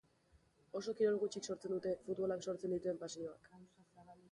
[0.79, 3.49] Oso kirol gutxik sortzen dute futbolak sortzen dituen pasioak.